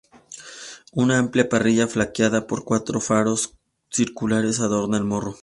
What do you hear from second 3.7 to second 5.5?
circulares adorna el morro.